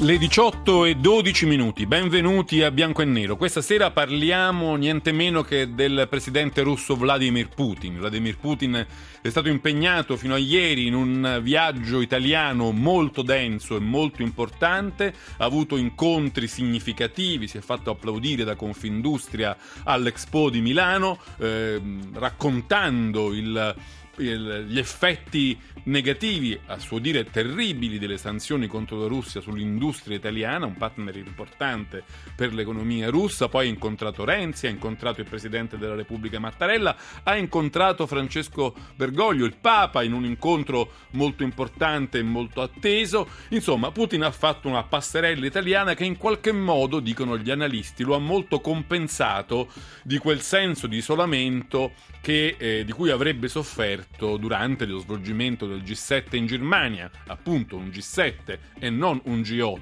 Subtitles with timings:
[0.00, 3.36] Le 18 e 12 minuti, benvenuti a Bianco e Nero.
[3.36, 7.98] Questa sera parliamo niente meno che del presidente russo Vladimir Putin.
[7.98, 8.86] Vladimir Putin
[9.20, 15.12] è stato impegnato fino a ieri in un viaggio italiano molto denso e molto importante,
[15.36, 23.34] ha avuto incontri significativi, si è fatto applaudire da Confindustria all'Expo di Milano, eh, raccontando
[23.34, 23.74] il
[24.18, 30.76] gli effetti negativi, a suo dire terribili, delle sanzioni contro la Russia sull'industria italiana, un
[30.76, 32.04] partner importante
[32.34, 33.48] per l'economia russa.
[33.48, 39.44] Poi ha incontrato Renzi, ha incontrato il presidente della Repubblica Mattarella, ha incontrato Francesco Bergoglio,
[39.44, 43.28] il Papa, in un incontro molto importante e molto atteso.
[43.50, 48.14] Insomma, Putin ha fatto una passerella italiana che in qualche modo, dicono gli analisti, lo
[48.14, 49.68] ha molto compensato
[50.02, 55.82] di quel senso di isolamento che, eh, di cui avrebbe sofferto durante lo svolgimento del
[55.82, 59.80] G7 in Germania, appunto un G7 e non un G8,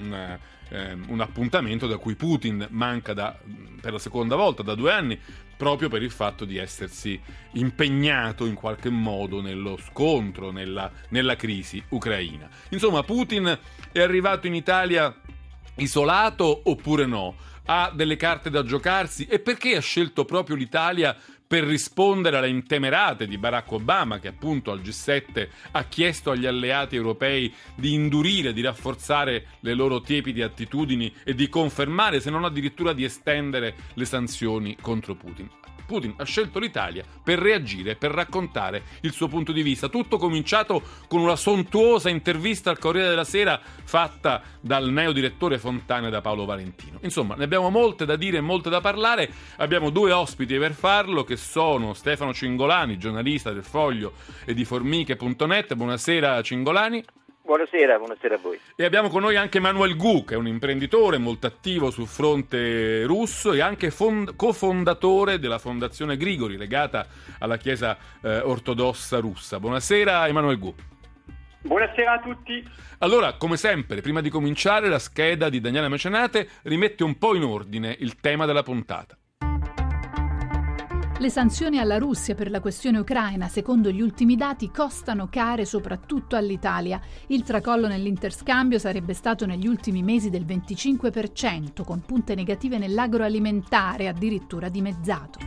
[0.00, 0.38] un,
[0.70, 3.38] eh, un appuntamento da cui Putin manca da,
[3.80, 5.18] per la seconda volta da due anni,
[5.56, 7.20] proprio per il fatto di essersi
[7.52, 12.48] impegnato in qualche modo nello scontro, nella, nella crisi ucraina.
[12.70, 13.58] Insomma, Putin
[13.92, 15.14] è arrivato in Italia
[15.76, 17.36] isolato oppure no?
[17.66, 21.16] Ha delle carte da giocarsi e perché ha scelto proprio l'Italia
[21.50, 26.94] per rispondere alle intemerate di Barack Obama, che appunto al G7 ha chiesto agli alleati
[26.94, 32.92] europei di indurire, di rafforzare le loro tiepidi attitudini e di confermare, se non addirittura
[32.92, 35.50] di estendere le sanzioni contro Putin.
[35.90, 39.88] Putin ha scelto l'Italia per reagire, per raccontare il suo punto di vista.
[39.88, 46.08] Tutto cominciato con una sontuosa intervista al Corriere della Sera fatta dal neo direttore Fontana
[46.08, 47.00] da Paolo Valentino.
[47.02, 49.28] Insomma, ne abbiamo molte da dire e molte da parlare.
[49.56, 54.12] Abbiamo due ospiti per farlo che sono Stefano Cingolani, giornalista del Foglio
[54.44, 55.74] e di Formiche.net.
[55.74, 57.04] Buonasera Cingolani.
[57.42, 58.60] Buonasera, buonasera a voi.
[58.76, 63.04] E abbiamo con noi anche Manuel Gu, che è un imprenditore molto attivo sul fronte
[63.04, 67.08] russo e anche fond- cofondatore della fondazione Grigori, legata
[67.40, 69.58] alla Chiesa eh, ortodossa russa.
[69.58, 70.74] Buonasera Emanuel Gu.
[71.62, 72.64] Buonasera a tutti.
[72.98, 77.42] Allora, come sempre, prima di cominciare, la scheda di Daniele Mecenate rimette un po' in
[77.42, 79.18] ordine il tema della puntata.
[81.20, 86.34] Le sanzioni alla Russia per la questione ucraina, secondo gli ultimi dati, costano care soprattutto
[86.34, 86.98] all'Italia.
[87.26, 94.70] Il tracollo nell'interscambio sarebbe stato negli ultimi mesi del 25%, con punte negative nell'agroalimentare, addirittura
[94.70, 95.40] dimezzato.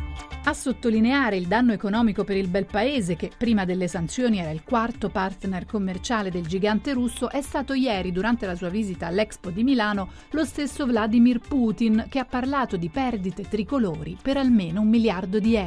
[0.45, 4.63] A sottolineare il danno economico per il bel paese, che prima delle sanzioni era il
[4.63, 9.63] quarto partner commerciale del gigante russo, è stato ieri, durante la sua visita all'Expo di
[9.63, 15.39] Milano, lo stesso Vladimir Putin, che ha parlato di perdite tricolori per almeno un miliardo
[15.39, 15.62] di euro.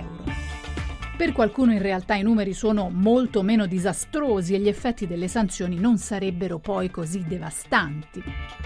[1.16, 5.78] Per qualcuno in realtà i numeri sono molto meno disastrosi e gli effetti delle sanzioni
[5.78, 8.22] non sarebbero poi così devastanti.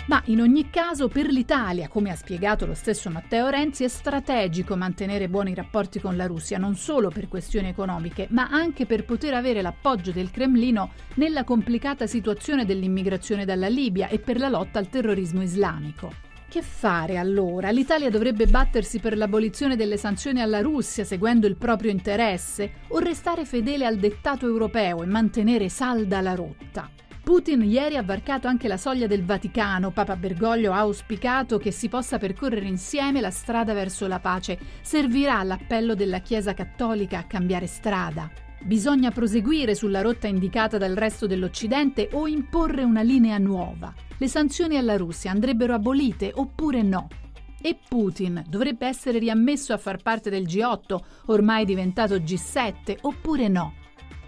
[0.07, 4.75] Ma in ogni caso per l'Italia, come ha spiegato lo stesso Matteo Renzi, è strategico
[4.75, 9.35] mantenere buoni rapporti con la Russia, non solo per questioni economiche, ma anche per poter
[9.35, 14.89] avere l'appoggio del Cremlino nella complicata situazione dell'immigrazione dalla Libia e per la lotta al
[14.89, 16.30] terrorismo islamico.
[16.51, 17.71] Che fare allora?
[17.71, 23.45] L'Italia dovrebbe battersi per l'abolizione delle sanzioni alla Russia seguendo il proprio interesse o restare
[23.45, 26.91] fedele al dettato europeo e mantenere salda la rotta?
[27.23, 29.93] Putin ieri ha varcato anche la soglia del Vaticano.
[29.93, 34.59] Papa Bergoglio ha auspicato che si possa percorrere insieme la strada verso la pace.
[34.81, 38.29] Servirà l'appello della Chiesa Cattolica a cambiare strada.
[38.61, 44.77] Bisogna proseguire sulla rotta indicata dal resto dell'Occidente o imporre una linea nuova le sanzioni
[44.77, 47.09] alla Russia andrebbero abolite oppure no?
[47.63, 53.73] E Putin dovrebbe essere riammesso a far parte del G8, ormai diventato G7, oppure no?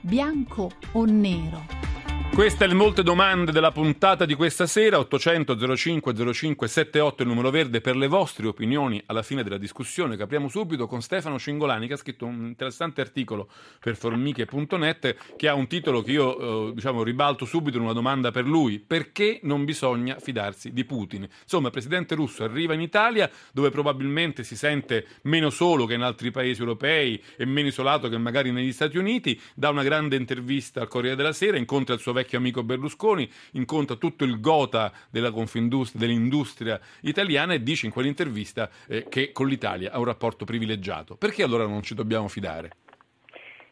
[0.00, 2.01] Bianco o nero?
[2.34, 7.50] Queste le molte domande della puntata di questa sera, 800 05 05 78 il numero
[7.50, 11.86] verde per le vostre opinioni alla fine della discussione che apriamo subito con Stefano Cingolani
[11.86, 16.72] che ha scritto un interessante articolo per formiche.net che ha un titolo che io eh,
[16.72, 21.28] diciamo ribalto subito in una domanda per lui, perché non bisogna fidarsi di Putin?
[21.42, 26.02] Insomma, il presidente russo arriva in Italia dove probabilmente si sente meno solo che in
[26.02, 30.80] altri paesi europei e meno isolato che magari negli Stati Uniti, dà una grande intervista
[30.80, 34.92] al Corriere della Sera, incontra il suo vecchio vecchio amico Berlusconi, incontra tutto il gota
[35.10, 41.16] dell'industria italiana e dice in quell'intervista eh, che con l'Italia ha un rapporto privilegiato.
[41.16, 42.70] Perché allora non ci dobbiamo fidare?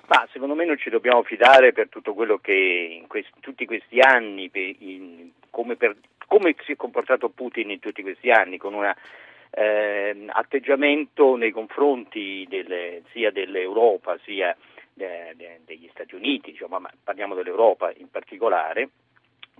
[0.08, 4.00] Ma secondo me non ci dobbiamo fidare per tutto quello che in questi, tutti questi
[4.00, 8.92] anni, in, come, per, come, si è comportato Putin in tutti questi anni, con un
[9.52, 14.56] eh, atteggiamento nei confronti delle, sia dell'Europa sia
[15.00, 18.90] de, de, degli Stati Uniti, diciamo, ma parliamo dell'Europa in particolare,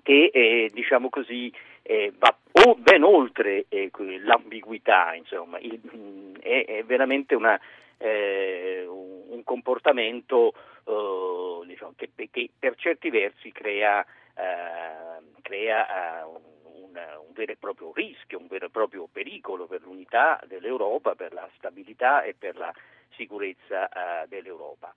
[0.03, 1.53] che eh, diciamo così,
[1.83, 3.91] eh, va o ben oltre eh,
[4.23, 7.59] l'ambiguità, insomma, il, è, è, veramente una,
[7.97, 10.53] eh, un comportamento
[10.85, 17.93] eh, diciamo, che, che, per certi versi crea, eh, crea un, un, vero e proprio
[17.95, 22.73] rischio, un vero e proprio pericolo per l'unità dell'Europa, per la stabilità e per la
[23.15, 23.89] sicurezza
[24.29, 24.93] dell'Europa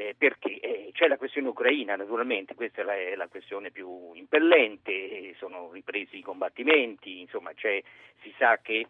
[0.00, 0.58] eh, perché?
[0.60, 5.34] Eh, c'è la questione ucraina naturalmente, questa è la, è la questione più impellente, eh,
[5.38, 8.86] sono ripresi i combattimenti, insomma si sa che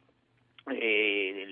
[0.67, 1.47] eh,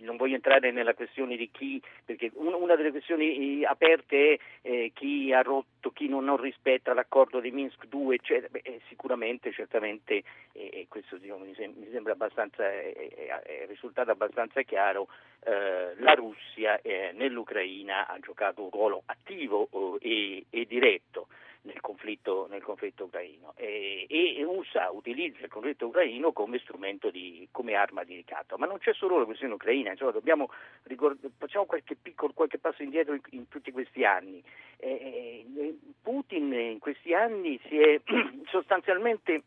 [0.00, 5.32] non voglio entrare nella questione di chi, perché una delle questioni aperte è eh, chi
[5.32, 10.22] ha rotto, chi non, rispetta l'accordo di Minsk 2, cioè, beh, sicuramente, certamente,
[10.52, 15.08] eh, questo diciamo, mi, sem- mi, sembra abbastanza, è, risultato abbastanza chiaro,
[15.44, 19.68] eh, la Russia eh, nell'Ucraina ha giocato un ruolo attivo
[20.00, 21.28] e, e diretto
[21.62, 27.46] nel conflitto, nel conflitto ucraino e, e, USA utilizza il conflitto ucraino come strumento di,
[27.50, 28.56] come arma di ricatto.
[28.56, 30.50] Ma non c'è solo la questione ucraina, insomma, dobbiamo
[30.84, 34.42] ricordare, facciamo qualche, piccolo, qualche passo indietro in, in tutti questi anni.
[34.78, 38.00] Eh, eh Putin in questi anni si è
[38.48, 39.42] sostanzialmente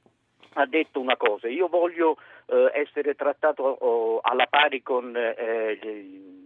[0.56, 5.80] ha detto una cosa, io voglio eh, essere trattato oh, alla pari con, eh,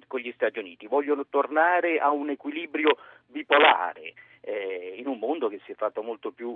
[0.07, 5.59] con, gli Stati Uniti, voglio tornare a un equilibrio bipolare eh, in un mondo che
[5.65, 6.49] si è fatto molto più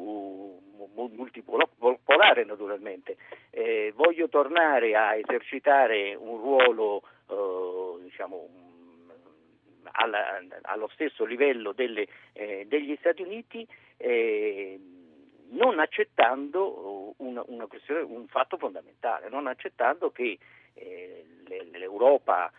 [0.94, 3.18] multipolare naturalmente.
[3.50, 8.48] Eh, voglio tornare a esercitare un ruolo eh, diciamo,
[9.92, 14.80] alla, allo stesso livello delle, eh, degli Stati Uniti eh,
[15.52, 20.38] non accettando una, una questione, un fatto fondamentale, non accettando che
[20.74, 21.26] eh,
[21.74, 22.52] l'Europa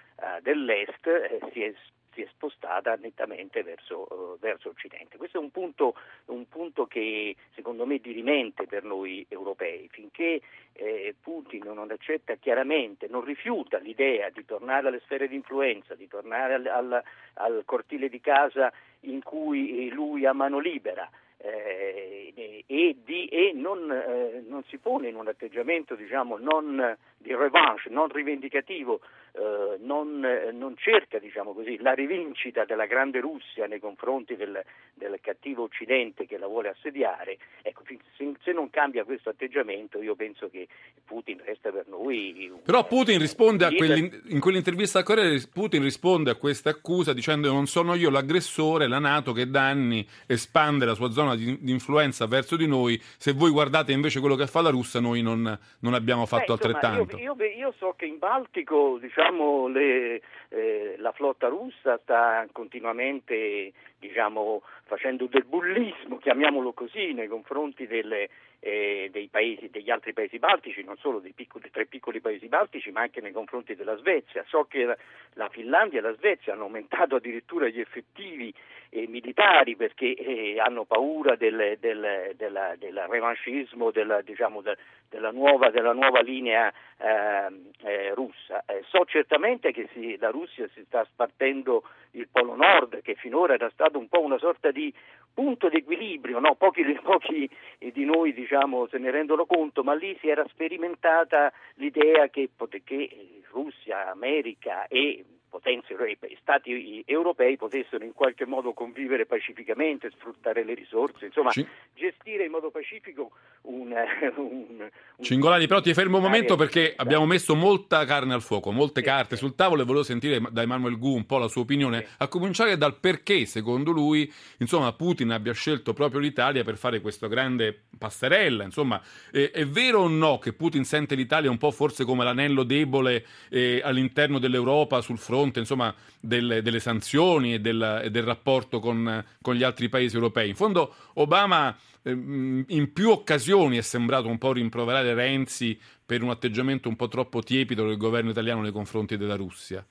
[0.42, 1.74] dell'Est si è
[2.12, 5.16] si è spostata nettamente verso, uh, verso Occidente.
[5.16, 5.94] Questo è un punto,
[6.26, 10.40] un punto, che secondo me è dirimente per noi europei, finché
[10.74, 16.08] eh, Putin non accetta chiaramente, non rifiuta l'idea di tornare alle sfere di influenza, di
[16.08, 17.02] tornare al, al,
[17.34, 23.90] al cortile di casa in cui lui ha mano libera, eh, e, di, e non,
[23.90, 29.00] eh, non, si pone in un atteggiamento diciamo, non di revanche, non rivendicativo,
[29.34, 30.20] eh, non,
[30.52, 36.26] non, cerca diciamo così, la rivincita della grande Russia nei confronti del, del cattivo Occidente
[36.26, 40.68] che la vuole assediare, ecco, se, se, non cambia questo atteggiamento io penso che
[41.04, 42.50] Putin resta per noi...
[42.52, 47.50] Un, Però Putin risponde a in quell'intervista a Corriere, Putin risponde a questa accusa dicendo
[47.50, 51.70] non sono io l'aggressore, la Nato che da anni espande la sua zona di, di
[51.70, 55.58] influenza verso di noi, se voi guardate invece quello che fa la Russia noi non,
[55.78, 57.11] non abbiamo fatto Beh, altrettanto.
[57.16, 63.72] Io, io, io, so che in Baltico diciamo, le, eh, la flotta russa sta continuamente
[64.02, 68.28] diciamo, facendo del bullismo, chiamiamolo così, nei confronti delle,
[68.58, 73.00] eh, paesi, degli altri paesi baltici, non solo dei, piccoli, tre piccoli paesi baltici, ma
[73.00, 74.44] anche nei confronti della Svezia.
[74.48, 74.96] So che la,
[75.34, 78.52] la Finlandia e la Svezia hanno aumentato addirittura gli effettivi
[78.94, 85.70] eh, militari perché eh, hanno paura del, del, del, del revanchismo della, diciamo, della, nuova,
[85.70, 88.62] della, nuova, linea ehm, eh, russa.
[88.66, 91.82] Eh, so certamente che si, la Russia si sta spartendo
[92.12, 94.92] il Polo Nord, che finora era stato un po' una sorta di
[95.32, 96.54] punto d'equilibrio, no?
[96.56, 102.28] pochi, pochi, di noi diciamo, se ne rendono conto, ma lì si era sperimentata l'idea
[102.28, 102.50] che,
[102.84, 110.64] che Russia, America e potenze europee, stati europei potessero in qualche modo convivere pacificamente, sfruttare
[110.64, 113.32] le risorse, insomma C- gestire in modo pacifico
[113.62, 113.92] un,
[114.36, 118.72] un, un Cingolani, però ti fermo un momento perché abbiamo messo molta carne al fuoco,
[118.72, 121.60] molte sì, carte sul tavolo e volevo sentire da Emanuele Gu un po' la sua
[121.60, 122.14] opinione, sì.
[122.18, 127.28] a cominciare dal perché secondo lui insomma, Putin abbia scelto proprio l'Italia per fare questa
[127.28, 132.06] grande passerella, insomma è, è vero o no che Putin sente l'Italia un po' forse
[132.06, 138.02] come l'anello debole eh, all'interno dell'Europa sul fronte fronte insomma, delle, delle, sanzioni e del,
[138.04, 140.48] e del rapporto con, con, gli altri paesi europei.
[140.48, 146.30] In fondo Obama eh, in più occasioni è sembrato un po' rimproverare Renzi per un
[146.30, 149.84] atteggiamento un po' troppo tiepido del governo italiano nei confronti della Russia.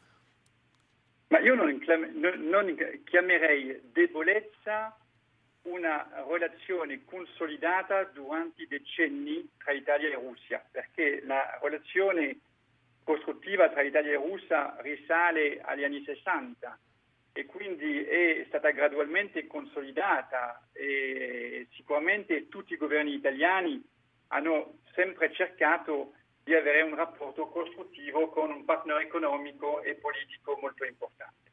[1.28, 1.80] Ma io non,
[2.50, 4.96] non chiamerei debolezza
[5.64, 12.40] una relazione consolidata durante i decenni tra Italia e Russia, perché la relazione
[13.04, 16.80] costruttiva tra Italia e Russia risale agli anni 60
[17.34, 23.82] e quindi è stata gradualmente consolidata e sicuramente tutti i governi italiani
[24.28, 30.84] hanno sempre cercato di avere un rapporto costruttivo con un partner economico e politico molto
[30.84, 31.52] importante.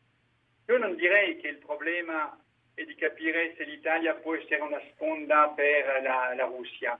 [0.66, 2.36] Io non direi che il problema
[2.74, 6.98] è di capire se l'Italia può essere una sponda per la, la Russia.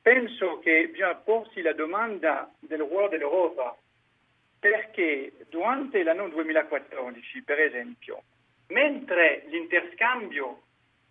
[0.00, 3.76] Penso che bisogna porsi la domanda del ruolo dell'Europa,
[4.62, 8.22] perché durante l'anno 2014, per esempio,
[8.68, 10.62] mentre l'interscambio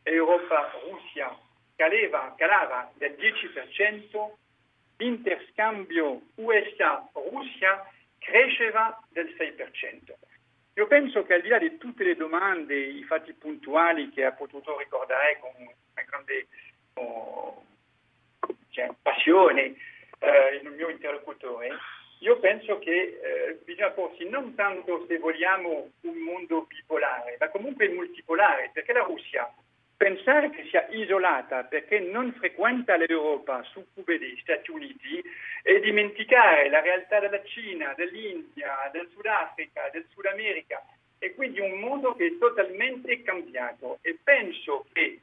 [0.04, 1.38] Europa-Russia
[1.76, 4.32] calava, calava del 10%,
[4.96, 10.14] l'interscambio USA-Russia cresceva del 6%.
[10.76, 14.32] Io penso che al di là di tutte le domande, i fatti puntuali che ha
[14.32, 16.48] potuto ricordare con una grande
[16.94, 17.66] oh,
[18.70, 19.76] cioè, passione
[20.20, 21.78] eh, il mio interlocutore,
[22.22, 27.90] io penso che eh, bisogna porsi non tanto se vogliamo un mondo bipolare, ma comunque
[27.90, 29.52] multipolare, perché la Russia
[29.98, 35.22] pensare che sia isolata perché non frequenta l'Europa su cube degli Stati Uniti
[35.62, 40.84] e dimenticare la realtà della Cina, dell'India, del Sudafrica, del Sud America
[41.20, 44.00] e quindi un mondo che è totalmente cambiato.
[44.02, 45.20] E penso che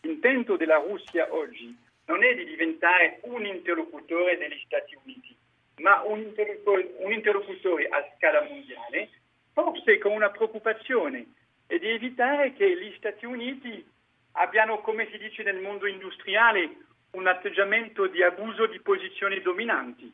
[0.00, 1.76] l'intento della Russia oggi
[2.06, 5.36] non è di diventare un interlocutore degli Stati Uniti,
[5.78, 9.10] ma un interlocutore, un interlocutore a scala mondiale,
[9.52, 11.26] forse con una preoccupazione
[11.66, 13.84] e di evitare che gli Stati Uniti
[14.32, 16.76] abbiano, come si dice nel mondo industriale,
[17.12, 20.12] un atteggiamento di abuso di posizioni dominanti.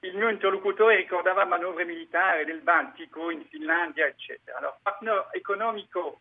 [0.00, 4.58] Il mio interlocutore ricordava manovre militari nel Baltico, in Finlandia, eccetera.
[4.58, 6.20] Allora, partner economico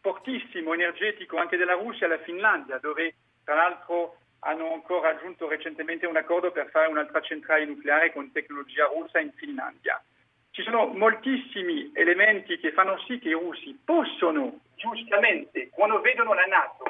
[0.00, 6.16] fortissimo, energetico anche della Russia, la Finlandia, dove tra l'altro hanno ancora raggiunto recentemente un
[6.16, 10.02] accordo per fare un'altra centrale nucleare con tecnologia russa in Finlandia.
[10.50, 16.44] Ci sono moltissimi elementi che fanno sì che i russi possono giustamente, quando vedono la
[16.44, 16.84] Nato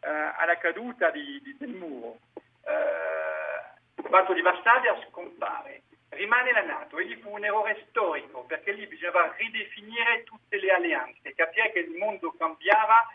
[0.00, 6.62] eh, alla caduta di, di, del muro, eh, il patto di Varsavia scompare, rimane la
[6.62, 11.70] Nato e lì fu un errore storico perché lì bisognava ridefinire tutte le alleanze, capire
[11.70, 13.06] che il mondo cambiava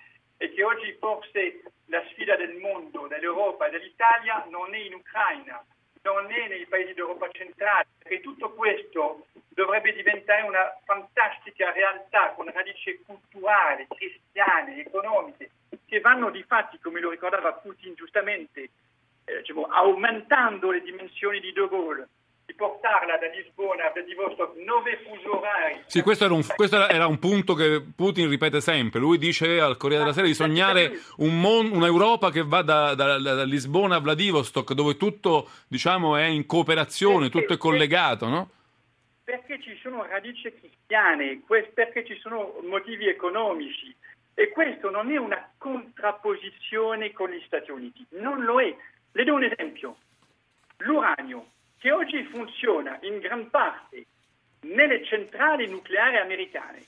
[0.44, 5.64] e che oggi forse la sfida del mondo, dell'Europa e dell'Italia non è in Ucraina,
[6.02, 12.52] non è nei paesi d'Europa centrale, perché tutto questo dovrebbe diventare una fantastica realtà con
[12.52, 15.52] radici culturali, cristiane, economiche,
[15.86, 18.70] che vanno di fatti, come lo ricordava Putin giustamente,
[19.24, 22.10] eh, diciamo, aumentando le dimensioni di De Gaulle,
[22.54, 25.82] di portarla da Lisbona a Vladivostok nove fusi orari.
[25.88, 29.00] Sì, questo era, un, questo era un, punto che Putin ripete sempre.
[29.00, 33.18] Lui dice al Corriere della Sera di sognare un mon, un'Europa che va da, da,
[33.18, 38.50] da, Lisbona a Vladivostok, dove tutto diciamo, è in cooperazione, tutto è collegato, no?
[39.24, 41.42] Perché ci sono radici cristiane,
[41.74, 43.94] perché ci sono motivi economici.
[44.36, 48.76] E questo non è una contrapposizione con gli Stati Uniti, non lo è.
[49.12, 49.96] Le do un esempio.
[50.78, 51.46] L'uranio
[51.84, 54.06] che oggi funziona in gran parte
[54.62, 56.82] nelle centrali nucleari americane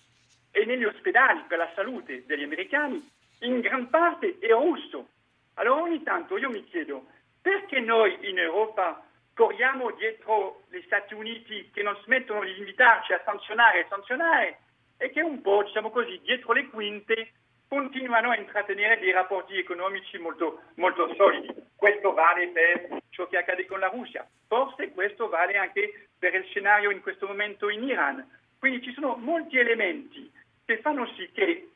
[0.52, 3.06] e negli ospedali per la salute degli americani,
[3.40, 5.10] in gran parte è russo.
[5.56, 7.08] Allora ogni tanto io mi chiedo
[7.42, 13.22] perché noi in Europa corriamo dietro gli Stati Uniti che non smettono di invitarci a
[13.26, 14.60] sanzionare e sanzionare
[14.96, 17.34] e che un po', diciamo così, dietro le quinte
[17.68, 21.54] continuano a intrattenere dei rapporti economici molto, molto solidi.
[21.76, 26.46] Questo vale per ciò che accade con la Russia, forse questo vale anche per il
[26.46, 28.28] scenario in questo momento in Iran.
[28.60, 30.32] Quindi ci sono molti elementi
[30.66, 31.70] che fanno sì che,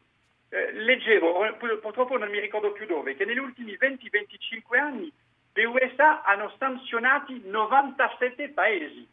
[0.49, 5.11] eh, leggevo, purtroppo non mi ricordo più dove, che negli ultimi 20-25 anni
[5.53, 9.07] le USA hanno sanzionati 97 paesi.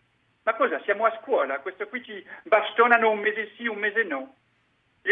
[0.45, 0.81] Ma cosa?
[0.83, 4.35] Siamo a scuola, questo qui ci bastonano un mese sì, un mese no.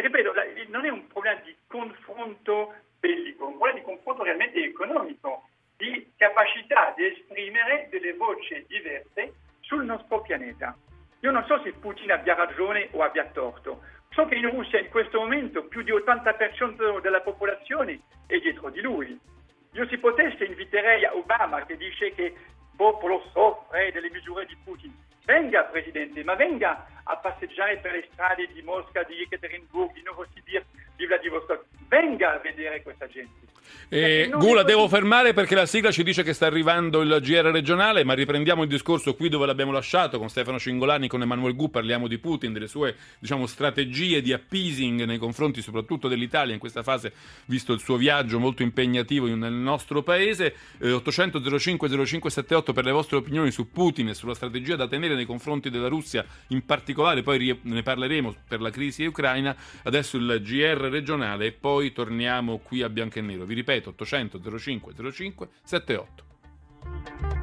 [0.01, 0.33] Ripeto,
[0.69, 6.13] non è un problema di confronto bellico, è un problema di confronto realmente economico, di
[6.17, 10.77] capacità di esprimere delle voci diverse sul nostro pianeta.
[11.21, 13.83] Io non so se Putin abbia ragione o abbia torto.
[14.11, 18.81] So che in Russia in questo momento più di 80% della popolazione è dietro di
[18.81, 19.19] lui.
[19.73, 22.35] Io se potesse inviterei Obama che dice che il
[22.77, 24.94] popolo soffre delle misure di Putin.
[25.35, 30.65] Venga, Presidente, ma venga a passeggiare per le strade di Mosca, di Ekaterinburg, di Novosibirsk,
[30.95, 31.65] di Vladivostok.
[31.89, 33.53] Venga vedere questa gente.
[33.89, 34.65] Eh, Gula, così.
[34.67, 38.63] devo fermare perché la sigla ci dice che sta arrivando il GR regionale, ma riprendiamo
[38.63, 42.53] il discorso qui dove l'abbiamo lasciato con Stefano Cingolani, con Emanuele Gu, parliamo di Putin,
[42.53, 47.13] delle sue diciamo, strategie di appeasing nei confronti soprattutto dell'Italia in questa fase,
[47.47, 50.55] visto il suo viaggio molto impegnativo nel nostro paese.
[50.79, 55.15] Eh, 800 05 0578 per le vostre opinioni su Putin e sulla strategia da tenere
[55.15, 59.55] nei confronti della Russia in particolare, poi ne parleremo per la crisi ucraina.
[59.83, 63.45] Adesso il GR regionale e poi torniamo qui a Bianco e Nero.
[63.45, 67.34] Vi ripeto, 800 05 05 78.